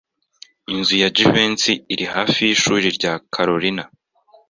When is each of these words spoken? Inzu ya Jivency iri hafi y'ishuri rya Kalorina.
Inzu 0.73 0.95
ya 1.01 1.09
Jivency 1.15 1.73
iri 1.93 2.05
hafi 2.13 2.39
y'ishuri 2.47 2.85
rya 2.97 3.13
Kalorina. 3.33 3.83